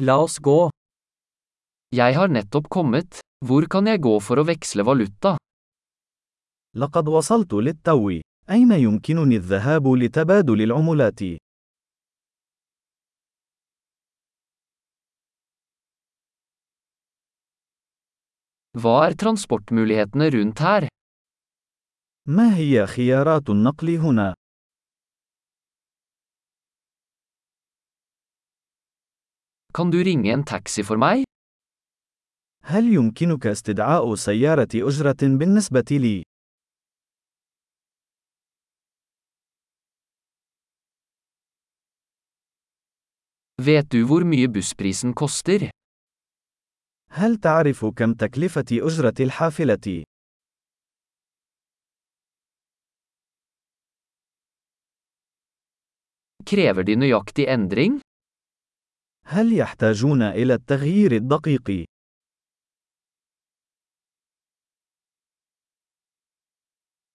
La 0.00 0.14
oss 0.16 0.38
gå. 0.40 0.70
Jeg 1.92 2.14
har 2.16 2.30
nettopp 2.32 2.70
kommet. 2.72 3.18
Hvor 3.44 3.66
kan 3.68 3.84
jeg 3.90 4.00
gå 4.00 4.14
for 4.24 4.40
å 4.40 4.46
veksle 4.48 4.84
valuta? 4.88 5.36
لقد 6.76 7.08
وصلت 7.08 7.52
للتو. 7.52 8.20
أين 8.50 8.72
يمكنني 8.72 9.36
الذهاب 9.36 9.88
لتبادل 9.88 10.62
العملات؟ 10.62 11.20
Hva 18.72 19.06
er 19.06 19.14
transportmulighetene 19.14 20.30
rundt 20.30 20.58
her? 20.60 20.88
ما 22.26 22.56
هي 22.56 22.86
خيارات 22.86 23.50
النقل 23.50 23.96
هنا؟ 23.96 24.34
Kan 29.79 29.91
du 29.91 30.03
ringe 30.03 30.31
en 30.31 30.43
taxi 30.43 30.83
for 30.83 30.97
meg? 30.97 31.23
هل 32.63 32.93
يمكنك 32.93 33.47
استدعاء 33.47 34.15
سيارة 34.15 34.67
أجرة 34.75 35.17
بالنسبة 35.21 35.85
لي؟ 35.91 36.23
Vet 43.61 43.91
du 43.91 44.05
hvor 44.07 44.23
mye 44.23 44.47
bussprisen 44.47 45.13
koster? 45.13 45.69
هل 47.09 47.35
تعرف 47.37 47.85
كم 47.85 48.13
تكلفة 48.13 48.65
أجرة 48.71 49.13
الحافلة؟ 49.19 50.03
Krever 56.45 56.83
de 56.83 56.95
nøyaktig 56.95 57.47
endring? 57.47 57.99
هل 59.32 59.58
يحتاجون 59.58 60.22
إلى 60.22 60.54
التغيير 60.54 61.12
الدقيق؟ 61.12 61.84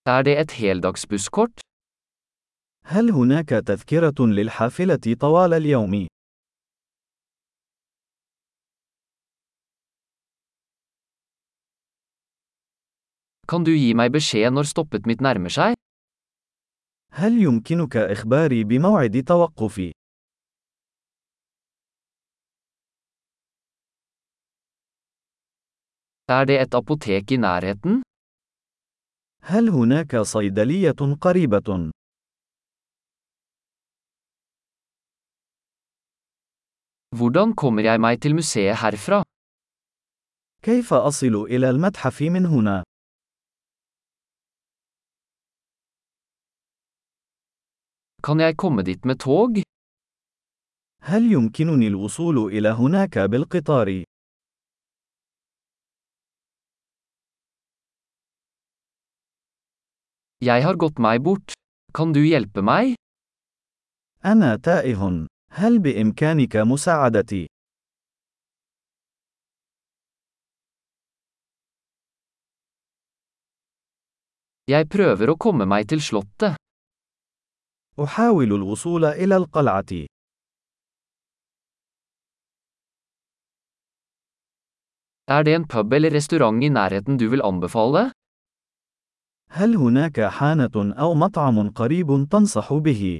Er 0.07 0.23
det 0.23 0.37
et 0.39 0.51
heldagsbusskort? 0.51 1.59
هل 2.85 3.11
هناك 3.11 3.49
تذكرة 3.49 4.15
للحافلة 4.19 5.15
طوال 5.19 5.53
اليوم؟ 5.53 6.07
Kan 13.47 13.63
du 13.63 13.75
gi 13.77 13.93
meg 13.93 14.11
beskjed 14.15 14.53
når 14.53 14.63
stoppet 14.71 15.05
mitt 15.05 15.21
nærmer 15.21 15.49
seg? 15.49 15.73
هل 17.11 17.41
يمكنك 17.43 17.97
إخباري 17.97 18.63
بموعد 18.63 19.23
توقفي؟ 19.23 19.91
Er 26.27 26.45
det 26.49 26.57
et 26.61 26.73
apotek 26.73 27.31
i 27.31 27.37
nærheten? 27.37 28.01
هل 29.41 29.69
هناك 29.69 30.15
صيدلية 30.17 31.15
قريبة؟ 31.21 31.91
Hvordan 37.17 37.53
kommer 37.55 37.81
jeg 37.83 37.99
meg 38.01 38.21
til 38.21 38.35
museet 38.35 38.75
herfra? 38.81 39.23
كيف 40.63 40.93
أصل 40.93 41.35
إلى 41.35 41.69
المتحف 41.69 42.21
من 42.21 42.45
هنا؟ 42.45 42.83
Kan 48.23 48.39
jeg 48.39 48.57
komme 48.57 48.83
dit 48.83 49.05
med 49.05 49.15
tog? 49.19 49.61
هل 51.01 51.31
يمكنني 51.31 51.87
الوصول 51.87 52.37
إلى 52.37 52.69
هناك 52.69 53.19
بالقطار؟ 53.19 54.03
Jeg 60.44 60.64
har 60.64 60.76
gått 60.80 60.98
meg 60.98 61.20
bort. 61.20 61.52
Kan 61.92 62.12
du 62.12 62.20
hjelpe 62.24 62.62
meg? 62.62 62.94
أنا 64.24 64.56
تائه. 64.56 65.26
هل 65.52 65.78
بإمكانك 65.78 66.56
مساعدتي؟ 66.56 67.46
Jeg 74.70 74.86
prøver 74.86 75.32
å 75.32 75.36
komme 75.36 75.66
meg 75.66 75.88
til 75.90 76.00
slottet. 76.00 76.56
أحاول 77.98 78.52
الوصول 78.52 79.04
إلى 79.04 79.36
القلعة. 79.36 80.06
Er 85.30 85.42
det 85.44 85.54
en 85.54 85.66
pub 85.68 85.92
eller 85.92 86.10
restaurant 86.10 86.62
i 86.62 86.68
nærheten 86.68 87.18
du 87.18 87.28
vil 87.30 87.42
anbefale? 87.42 88.10
هل 89.49 89.75
هناك 89.75 90.21
حانة 90.21 90.93
أو 90.99 91.13
مطعم 91.13 91.69
قريب 91.69 92.27
تنصح 92.31 92.73
به؟ 92.73 93.19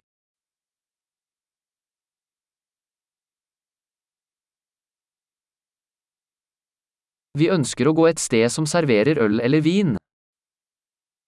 Vi 7.36 7.50
ønsker 7.52 7.90
å 7.90 7.94
gå 7.94 8.08
et 8.08 8.20
sted 8.24 8.48
som 8.48 8.64
serverer 8.64 9.20
øl 9.20 9.42
eller 9.44 9.62
vin. 9.62 9.98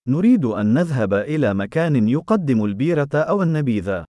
نريد 0.07 0.45
أن 0.45 0.73
نذهب 0.73 1.13
إلى 1.13 1.53
مكان 1.53 2.09
يقدم 2.09 2.65
البيرة 2.65 3.09
أو 3.15 3.43
النبيذ. 3.43 4.03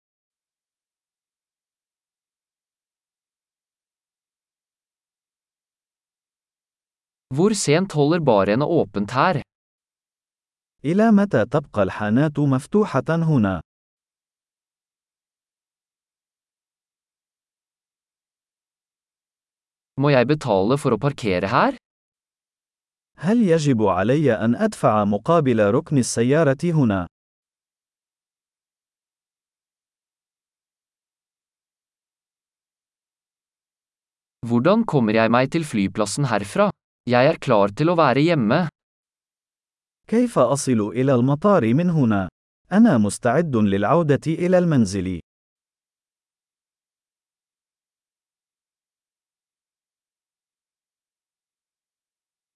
Hvor 7.34 7.54
sent 7.54 7.93
holder 7.93 8.21
barene 8.21 8.65
åpent 8.65 9.10
her? 9.10 9.47
إلى 10.84 11.11
متى 11.11 11.44
تبقى 11.44 11.83
الحانات 11.83 12.39
مفتوحة 12.39 13.05
هنا؟ 13.09 13.61
Må 19.99 20.11
jeg 20.15 20.28
betale 20.31 20.78
for 20.78 20.94
å 20.94 20.99
parkere 21.03 21.50
her? 21.50 21.77
هل 23.19 23.43
يجب 23.43 23.83
علي 23.83 24.33
أن 24.33 24.55
أدفع 24.55 25.05
مقابل 25.05 25.71
ركن 25.75 25.99
السيارة 25.99 26.59
هنا؟ 26.65 27.06
Hvordan 34.47 34.84
kommer 34.87 35.12
jeg 35.19 35.31
meg 35.34 35.50
til 35.50 35.65
flyplassen 35.66 36.25
herfra? 36.31 36.71
Jeg 37.10 37.27
er 37.27 37.39
klar 37.43 37.75
til 37.75 37.91
å 37.91 37.99
være 37.99 38.22
hjemme. 38.22 38.69
كيف 40.11 40.39
أصل 40.39 40.81
إلى 40.81 41.15
المطار 41.15 41.75
من 41.75 41.91
هنا؟ 41.91 42.29
أنا 42.73 42.99
مستعد 42.99 43.57
للعودة 43.57 44.21
إلى 44.27 44.59
المنزل. 44.59 45.21